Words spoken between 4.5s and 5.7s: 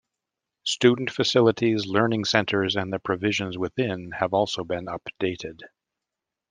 been updated.